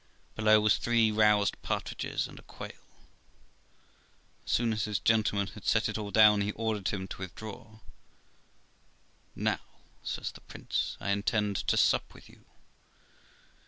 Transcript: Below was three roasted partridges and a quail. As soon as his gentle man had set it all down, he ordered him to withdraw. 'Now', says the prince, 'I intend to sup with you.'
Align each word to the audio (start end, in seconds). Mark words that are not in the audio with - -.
Below 0.35 0.59
was 0.61 0.79
three 0.79 1.11
roasted 1.11 1.61
partridges 1.61 2.25
and 2.27 2.39
a 2.39 2.41
quail. 2.41 2.71
As 4.47 4.51
soon 4.51 4.73
as 4.73 4.85
his 4.85 4.97
gentle 4.97 5.37
man 5.37 5.45
had 5.53 5.63
set 5.63 5.87
it 5.87 5.95
all 5.95 6.09
down, 6.09 6.41
he 6.41 6.51
ordered 6.53 6.87
him 6.87 7.07
to 7.07 7.19
withdraw. 7.19 7.81
'Now', 9.35 9.59
says 10.01 10.31
the 10.31 10.41
prince, 10.41 10.97
'I 10.99 11.11
intend 11.11 11.57
to 11.67 11.77
sup 11.77 12.15
with 12.15 12.29
you.' 12.29 12.45